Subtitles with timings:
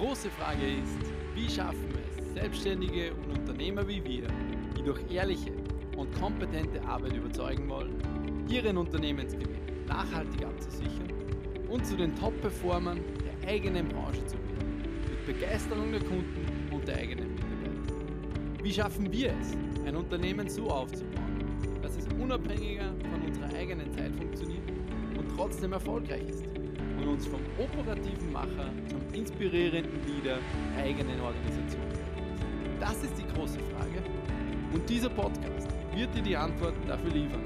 [0.00, 4.28] große Frage ist, wie schaffen es Selbstständige und Unternehmer wie wir,
[4.74, 5.52] die durch ehrliche
[5.94, 8.02] und kompetente Arbeit überzeugen wollen,
[8.48, 11.12] ihren Unternehmensgewinn nachhaltig abzusichern
[11.68, 12.98] und zu den Top-Performern
[13.42, 18.64] der eigenen Branche zu werden, mit Begeisterung der Kunden und der eigenen Mitarbeiter.
[18.64, 19.54] Wie schaffen wir es,
[19.86, 21.44] ein Unternehmen so aufzubauen,
[21.82, 24.66] dass es unabhängiger von unserer eigenen Zeit funktioniert
[25.18, 26.49] und trotzdem erfolgreich ist?
[26.98, 30.38] Und uns vom operativen Macher zum inspirierenden Leader
[30.76, 31.82] der eigenen Organisation?
[32.78, 34.02] Das ist die große Frage
[34.72, 37.44] und dieser Podcast wird dir die Antworten dafür liefern.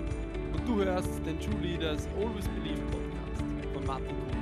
[0.53, 4.35] Und du hörst den True Leaders Always Believe Podcast von Martin Kuhn.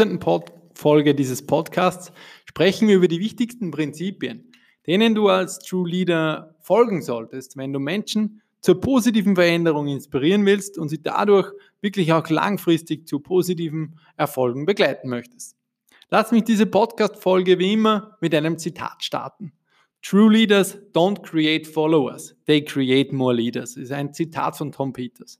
[0.00, 0.42] In der
[0.74, 2.10] Folge dieses Podcasts
[2.46, 4.49] sprechen wir über die wichtigsten Prinzipien,
[4.86, 10.78] denen du als True Leader folgen solltest, wenn du Menschen zur positiven Veränderung inspirieren willst
[10.78, 15.56] und sie dadurch wirklich auch langfristig zu positiven Erfolgen begleiten möchtest.
[16.10, 19.52] Lass mich diese Podcast-Folge wie immer mit einem Zitat starten.
[20.02, 23.74] True Leaders don't create followers, they create more leaders.
[23.74, 25.38] Das ist ein Zitat von Tom Peters.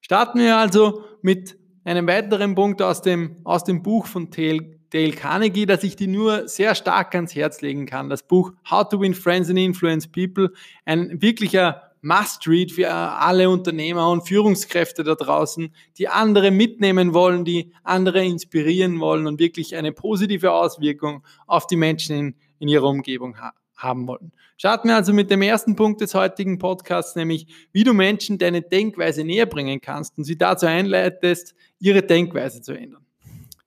[0.00, 5.12] Starten wir also mit einem weiteren Punkt aus dem, aus dem Buch von Dale Dale
[5.12, 8.10] Carnegie, das ich dir nur sehr stark ans Herz legen kann.
[8.10, 10.52] Das Buch How to Win Friends and Influence People,
[10.84, 17.72] ein wirklicher Must-Read für alle Unternehmer und Führungskräfte da draußen, die andere mitnehmen wollen, die
[17.84, 23.38] andere inspirieren wollen und wirklich eine positive Auswirkung auf die Menschen in, in ihrer Umgebung
[23.38, 24.32] ha haben wollen.
[24.58, 28.60] Starten wir also mit dem ersten Punkt des heutigen Podcasts, nämlich wie du Menschen deine
[28.60, 33.06] Denkweise näher bringen kannst und sie dazu einleitest, ihre Denkweise zu ändern.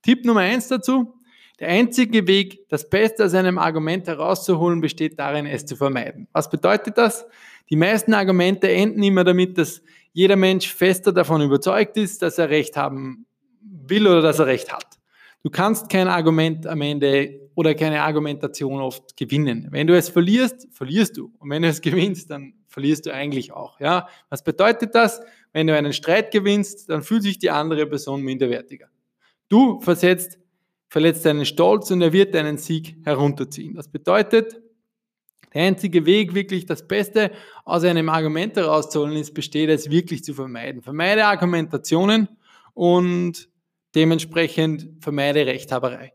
[0.03, 1.15] Tipp Nummer eins dazu.
[1.59, 6.27] Der einzige Weg, das Beste aus einem Argument herauszuholen, besteht darin, es zu vermeiden.
[6.33, 7.25] Was bedeutet das?
[7.69, 9.81] Die meisten Argumente enden immer damit, dass
[10.11, 13.25] jeder Mensch fester davon überzeugt ist, dass er Recht haben
[13.61, 14.99] will oder dass er Recht hat.
[15.43, 19.67] Du kannst kein Argument am Ende oder keine Argumentation oft gewinnen.
[19.71, 21.31] Wenn du es verlierst, verlierst du.
[21.39, 23.79] Und wenn du es gewinnst, dann verlierst du eigentlich auch.
[23.79, 24.07] Ja?
[24.29, 25.21] Was bedeutet das?
[25.51, 28.87] Wenn du einen Streit gewinnst, dann fühlt sich die andere Person minderwertiger.
[29.53, 30.39] Du versetzt,
[30.89, 33.75] verletzt deinen Stolz und er wird deinen Sieg herunterziehen.
[33.75, 34.59] Das bedeutet,
[35.53, 37.29] der einzige Weg, wirklich das Beste
[37.63, 40.81] aus einem Argument herauszuholen, ist, besteht es wirklich zu vermeiden.
[40.81, 42.29] Vermeide Argumentationen
[42.73, 43.47] und
[43.93, 46.13] dementsprechend vermeide Rechthaberei.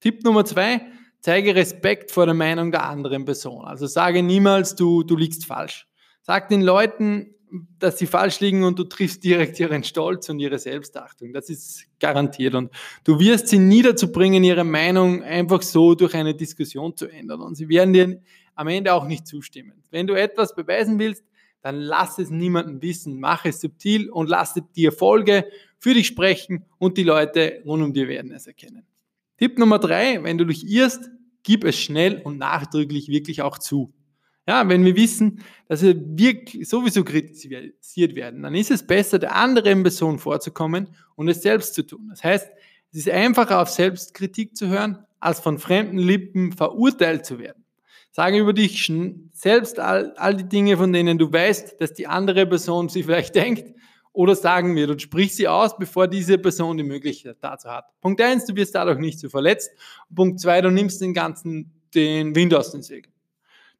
[0.00, 0.80] Tipp Nummer zwei,
[1.20, 3.64] zeige Respekt vor der Meinung der anderen Person.
[3.64, 5.86] Also sage niemals, du, du liegst falsch.
[6.22, 7.32] Sag den Leuten,
[7.78, 11.32] dass sie falsch liegen und du triffst direkt ihren Stolz und ihre Selbstachtung.
[11.32, 12.54] Das ist garantiert.
[12.54, 12.70] Und
[13.04, 17.42] du wirst sie nie dazu bringen, ihre Meinung einfach so durch eine Diskussion zu ändern.
[17.42, 18.20] Und sie werden dir
[18.54, 19.82] am Ende auch nicht zustimmen.
[19.90, 21.24] Wenn du etwas beweisen willst,
[21.60, 23.20] dann lass es niemandem wissen.
[23.20, 25.46] Mach es subtil und lass die Erfolge
[25.78, 28.84] für dich sprechen und die Leute rund um dir werden es erkennen.
[29.36, 31.10] Tipp Nummer drei, wenn du dich irrst,
[31.42, 33.92] gib es schnell und nachdrücklich wirklich auch zu.
[34.52, 39.34] Ja, wenn wir wissen, dass wir wirklich sowieso kritisiert werden, dann ist es besser, der
[39.34, 42.08] anderen Person vorzukommen und es selbst zu tun.
[42.10, 42.50] Das heißt,
[42.90, 47.64] es ist einfacher, auf Selbstkritik zu hören, als von fremden Lippen verurteilt zu werden.
[48.10, 48.92] Sage über dich
[49.32, 53.34] selbst all, all die Dinge, von denen du weißt, dass die andere Person sie vielleicht
[53.34, 53.74] denkt,
[54.12, 57.86] oder sagen wir und sprich sie aus, bevor diese Person die Möglichkeit dazu hat.
[58.02, 59.70] Punkt eins, du wirst dadurch nicht so verletzt.
[60.14, 63.12] Punkt zwei, du nimmst den ganzen den Wind aus den Segeln.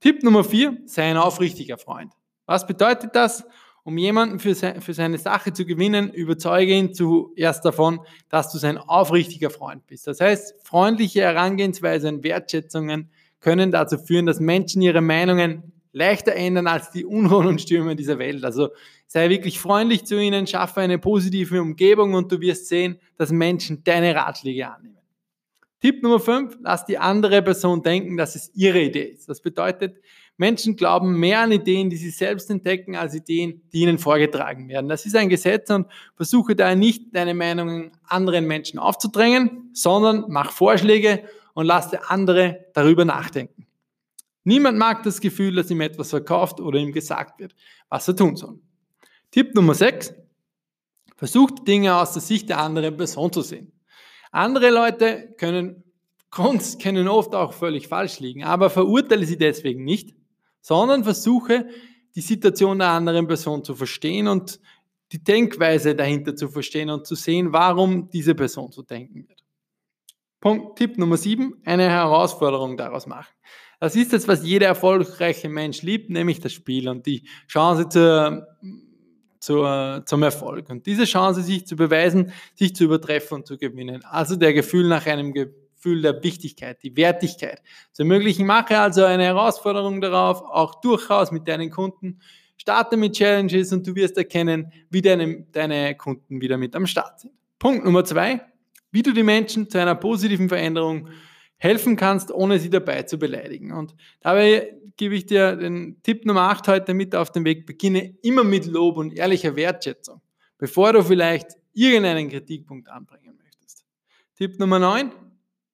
[0.02, 2.12] Tipp Nummer vier, sei ein aufrichtiger Freund.
[2.46, 3.44] Was bedeutet das?
[3.84, 8.58] Um jemanden für, se für seine Sache zu gewinnen, überzeuge ihn zuerst davon, dass du
[8.58, 10.08] sein aufrichtiger Freund bist.
[10.08, 16.66] Das heißt, freundliche Herangehensweise und Wertschätzungen können dazu führen, dass Menschen ihre Meinungen leichter ändern
[16.66, 18.44] als die Unruhen und Stürme dieser Welt.
[18.44, 18.70] Also
[19.06, 23.84] sei wirklich freundlich zu ihnen, schaffe eine positive Umgebung und du wirst sehen, dass Menschen
[23.84, 25.01] deine Ratschläge annehmen.
[25.82, 29.28] Tipp Nummer 5, lass die andere Person denken, dass es ihre Idee ist.
[29.28, 29.96] Das bedeutet,
[30.36, 34.88] Menschen glauben mehr an Ideen, die sie selbst entdecken, als Ideen, die ihnen vorgetragen werden.
[34.88, 40.52] Das ist ein Gesetz und versuche da nicht deine Meinungen anderen Menschen aufzudrängen, sondern mach
[40.52, 43.66] Vorschläge und lass der andere darüber nachdenken.
[44.44, 47.56] Niemand mag das Gefühl, dass ihm etwas verkauft oder ihm gesagt wird,
[47.88, 48.60] was er tun soll.
[49.32, 50.14] Tipp Nummer 6,
[51.16, 53.71] versuch die Dinge aus der Sicht der anderen Person zu sehen.
[54.32, 55.84] Andere Leute können,
[56.30, 60.14] können oft auch völlig falsch liegen, aber verurteile sie deswegen nicht,
[60.62, 61.68] sondern versuche,
[62.14, 64.58] die Situation der anderen Person zu verstehen und
[65.12, 69.44] die Denkweise dahinter zu verstehen und zu sehen, warum diese Person so denken wird.
[70.40, 73.32] Punkt, Tipp Nummer sieben, eine Herausforderung daraus machen.
[73.80, 78.46] Das ist es, was jeder erfolgreiche Mensch liebt, nämlich das Spiel und die Chance zur,
[79.42, 80.70] zur, zum Erfolg.
[80.70, 84.04] Und diese Chance, sich zu beweisen, sich zu übertreffen und zu gewinnen.
[84.04, 87.60] Also der Gefühl nach einem Gefühl der Wichtigkeit, die Wertigkeit
[87.90, 88.46] zu ermöglichen.
[88.46, 92.20] Mache also eine Herausforderung darauf, auch durchaus mit deinen Kunden.
[92.56, 97.18] Starte mit Challenges und du wirst erkennen, wie deine, deine Kunden wieder mit am Start
[97.18, 97.32] sind.
[97.58, 98.42] Punkt Nummer zwei,
[98.92, 101.08] wie du die Menschen zu einer positiven Veränderung
[101.62, 103.72] helfen kannst, ohne sie dabei zu beleidigen.
[103.72, 107.66] Und dabei gebe ich dir den Tipp Nummer 8 heute mit auf den Weg.
[107.66, 110.20] Beginne immer mit Lob und ehrlicher Wertschätzung,
[110.58, 113.84] bevor du vielleicht irgendeinen Kritikpunkt anbringen möchtest.
[114.36, 115.12] Tipp Nummer 9.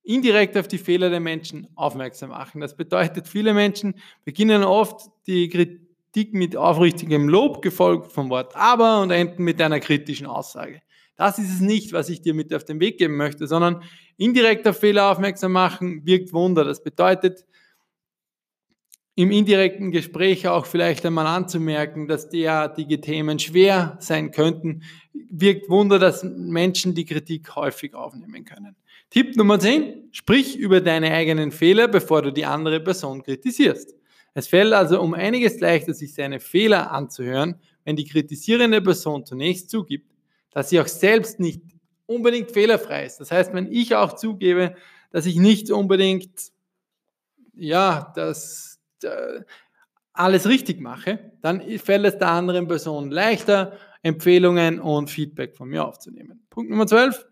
[0.02, 2.60] Indirekt auf die Fehler der Menschen aufmerksam machen.
[2.60, 3.94] Das bedeutet, viele Menschen
[4.24, 9.80] beginnen oft die Kritik mit aufrichtigem Lob, gefolgt vom Wort aber und enden mit einer
[9.80, 10.82] kritischen Aussage.
[11.18, 13.82] Das ist es nicht, was ich dir mit auf den Weg geben möchte, sondern
[14.16, 16.64] indirekt auf Fehler aufmerksam machen wirkt Wunder.
[16.64, 17.44] Das bedeutet,
[19.16, 24.84] im indirekten Gespräch auch vielleicht einmal anzumerken, dass derartige Themen schwer sein könnten,
[25.28, 28.76] wirkt Wunder, dass Menschen die Kritik häufig aufnehmen können.
[29.10, 33.96] Tipp Nummer 10, sprich über deine eigenen Fehler, bevor du die andere Person kritisierst.
[34.34, 39.68] Es fällt also um einiges leichter, sich seine Fehler anzuhören, wenn die kritisierende Person zunächst
[39.68, 40.12] zugibt,
[40.50, 41.62] dass sie auch selbst nicht
[42.06, 43.20] unbedingt fehlerfrei ist.
[43.20, 44.74] Das heißt, wenn ich auch zugebe,
[45.10, 46.52] dass ich nicht unbedingt,
[47.54, 49.40] ja, das äh,
[50.12, 55.84] alles richtig mache, dann fällt es der anderen Person leichter, Empfehlungen und Feedback von mir
[55.84, 56.44] aufzunehmen.
[56.50, 57.26] Punkt Nummer 12.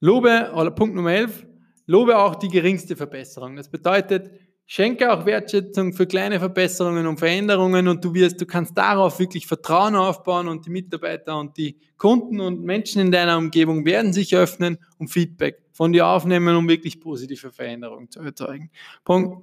[0.00, 1.46] Lobe, oder Punkt Nummer 11.
[1.86, 3.56] Lobe auch die geringste Verbesserung.
[3.56, 4.30] Das bedeutet,
[4.66, 9.46] Schenke auch Wertschätzung für kleine Verbesserungen und Veränderungen und du wirst, du kannst darauf wirklich
[9.46, 14.34] Vertrauen aufbauen und die Mitarbeiter und die Kunden und Menschen in deiner Umgebung werden sich
[14.34, 18.70] öffnen und Feedback von dir aufnehmen, um wirklich positive Veränderungen zu erzeugen.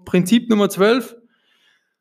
[0.06, 1.18] Prinzip Nummer 12.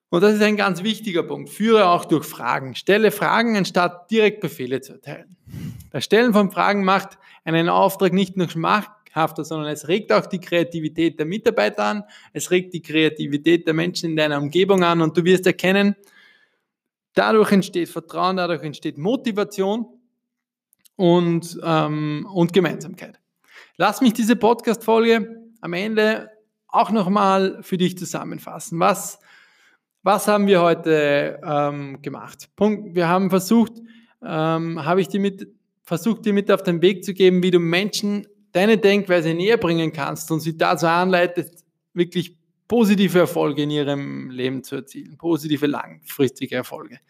[0.08, 1.50] Und das ist ein ganz wichtiger Punkt.
[1.50, 2.74] Führe auch durch Fragen.
[2.74, 5.36] Stelle Fragen, anstatt direkt Befehle zu erteilen.
[5.92, 10.26] Das Stellen von Fragen macht einen Auftrag nicht nur Schmack, hafter, sondern es regt auch
[10.26, 15.00] die Kreativität der Mitarbeiter an, es regt die Kreativität der Menschen in deiner Umgebung an
[15.00, 15.96] und du wirst erkennen,
[17.14, 19.86] dadurch entsteht Vertrauen, dadurch entsteht Motivation
[20.96, 23.18] und, ähm, und Gemeinsamkeit.
[23.76, 26.30] Lass mich diese Podcast-Folge am Ende
[26.68, 28.78] auch nochmal für dich zusammenfassen.
[28.78, 29.18] Was,
[30.02, 32.50] was haben wir heute ähm, gemacht?
[32.56, 33.72] Punkt, wir haben versucht,
[34.22, 35.48] ähm, habe ich dir mit,
[35.82, 39.92] versucht, dir mit auf den Weg zu geben, wie du Menschen deine Denkweise näher bringen
[39.92, 41.64] kannst und sie dazu anleitest,
[41.94, 42.36] wirklich
[42.68, 47.00] positive Erfolge in ihrem Leben zu erzielen, positive langfristige Erfolge.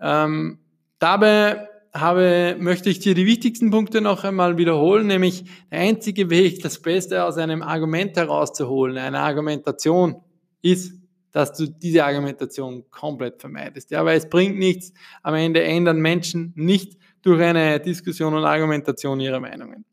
[0.00, 0.58] Ähm,
[0.98, 6.62] dabei habe, möchte ich dir die wichtigsten Punkte noch einmal wiederholen, nämlich der einzige Weg,
[6.62, 10.16] das Beste aus einem Argument herauszuholen, eine Argumentation,
[10.62, 10.94] ist,
[11.32, 13.90] dass du diese Argumentation komplett vermeidest.
[13.90, 14.92] Ja, weil es bringt nichts.
[15.22, 19.84] Am Ende ändern Menschen nicht durch eine Diskussion und Argumentation ihre Meinungen.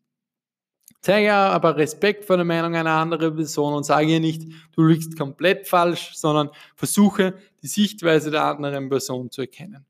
[1.05, 5.15] Zeige aber Respekt vor der Meinung einer anderen Person und sage ihr nicht, du liegst
[5.15, 9.85] komplett falsch, sondern versuche die Sichtweise der anderen Person zu erkennen.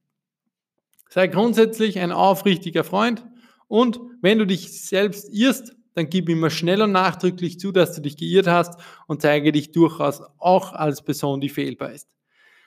[1.10, 3.26] Sei grundsätzlich ein aufrichtiger Freund
[3.70, 8.02] und wenn du dich selbst irrst, dann gib immer schnell und nachdrücklich zu, dass du
[8.02, 8.78] dich geirrt hast
[9.08, 12.10] und zeige dich durchaus auch als Person, die fehlbar ist.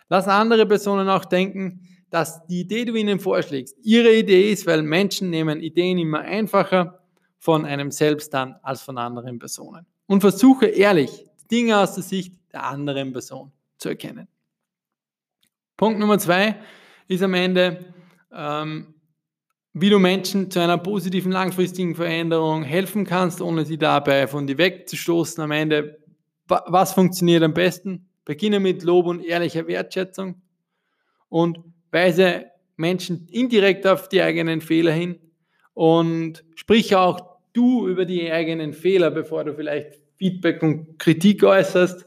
[0.09, 4.67] Lass andere Personen auch denken, dass die Idee, die du ihnen vorschlägst, ihre Idee ist,
[4.67, 6.99] weil Menschen nehmen Ideen immer einfacher
[7.39, 9.87] von einem selbst dann als von anderen Personen.
[10.07, 14.29] Und versuche ehrlich, Dinge aus der Sicht der anderen Person zu erkennen.
[15.77, 16.61] Punkt Nummer zwei
[17.07, 17.95] ist am Ende,
[18.33, 18.95] ähm,
[19.73, 24.59] wie du Menschen zu einer positiven langfristigen Veränderung helfen kannst, ohne sie dabei von dir
[24.59, 25.43] wegzustoßen.
[25.43, 25.99] Am Ende,
[26.47, 28.09] was funktioniert am besten?
[28.25, 30.43] Beginne mit Lob und ehrlicher Wertschätzung
[31.29, 31.59] und
[31.91, 35.19] weise Menschen indirekt auf die eigenen Fehler hin
[35.79, 42.05] und sprich auch du über die eigenen Fehler, bevor du vielleicht Feedback und Kritik äußerst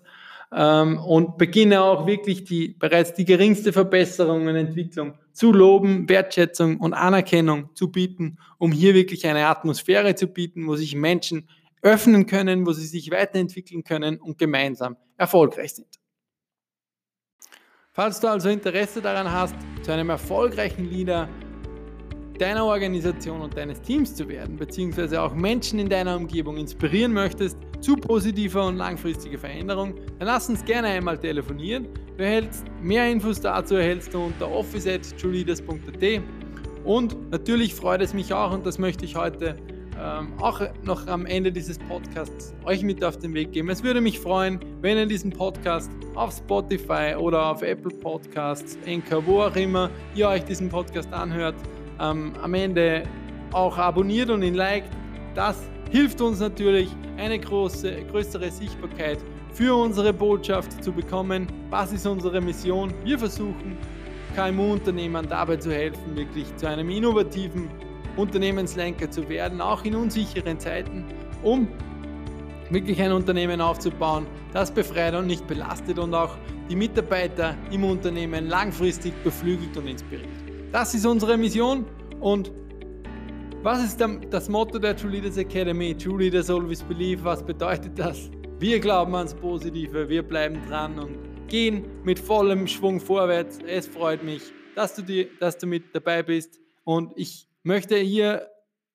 [0.54, 6.82] ähm, und beginne auch wirklich die bereits die geringste Verbesserung und Entwicklung zu loben, Wertschätzung
[6.82, 11.48] und Anerkennung zu bieten, um hier wirklich eine Atmosphäre zu bieten, wo sich Menschen
[11.82, 15.88] öffnen können, wo sie sich weiterentwickeln können und gemeinsam erfolgreich sind.
[17.94, 21.30] Falls du also Interesse daran hast, zu einem erfolgreichen Leader
[22.42, 27.58] deiner Organisation und deines Teams zu werden, beziehungsweise auch Menschen in deiner Umgebung inspirieren möchtest
[27.82, 31.88] zu positiver und langfristiger Veränderung, dann lass uns gerne einmal telefonieren.
[32.18, 36.22] Du erhältst mehr Infos dazu erhältst du unter office.trueleaders.at
[36.84, 39.56] und natürlich freut es mich auch, und das möchte ich heute
[40.00, 43.70] ähm, auch noch am Ende dieses Podcasts euch mit auf den Weg geben.
[43.70, 49.24] Es würde mich freuen, wenn ihr diesen Podcast auf Spotify oder auf Apple Podcasts, Anchor,
[49.28, 51.56] wo auch immer ihr euch diesen Podcast anhört,
[52.02, 53.04] ähm, am Ende
[53.52, 54.90] auch abonniert und ihn liked.
[55.36, 59.20] Das hilft uns natürlich, eine große, größere Sichtbarkeit
[59.54, 61.48] für unsere Botschaft zu bekommen.
[61.70, 62.94] Was ist unsere Mission?
[63.04, 63.78] Wir versuchen,
[64.36, 67.70] KMU-Unternehmern dabei zu helfen, wirklich zu einem innovativen
[68.16, 71.06] Unternehmenslenker zu werden, auch in unsicheren Zeiten,
[71.44, 71.68] um
[72.70, 76.36] wirklich ein Unternehmen aufzubauen, das befreit und nicht belastet und auch
[76.70, 80.41] die Mitarbeiter im Unternehmen langfristig beflügelt und inspiriert.
[80.72, 81.86] Das ist unsere Mission
[82.22, 82.50] und
[83.62, 84.00] was ist
[84.30, 85.94] das Motto der True Leaders Academy?
[85.98, 87.22] True Leaders Always Believe.
[87.26, 88.32] Was bedeutet das?
[88.58, 91.18] Wir glauben ans Positive, wir bleiben dran und
[91.50, 93.60] gehen mit vollem Schwung vorwärts.
[93.68, 98.48] Es freut mich, dass du, die, dass du mit dabei bist und ich möchte hier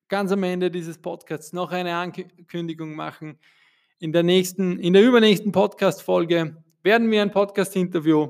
[0.07, 3.37] ganz am Ende dieses Podcasts noch eine Ankündigung machen.
[3.99, 8.29] In der nächsten, in der übernächsten Podcast-Folge werden wir ein Podcast-Interview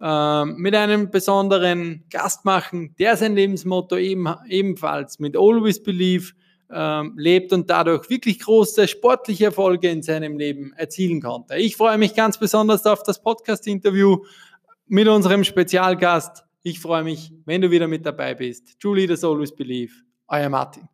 [0.00, 6.34] mit einem besonderen Gast machen, der sein Lebensmotto eben, ebenfalls mit Always Believe
[6.70, 11.56] äh, lebt und dadurch wirklich große sportliche Erfolge in seinem Leben erzielen konnte.
[11.56, 14.18] Ich freue mich ganz besonders auf das Podcast-Interview
[14.86, 18.78] mit unserem Spezialgast ich freue mich, wenn du wieder mit dabei bist.
[18.80, 19.92] Truly, das Always Believe.
[20.26, 20.88] Euer Martin.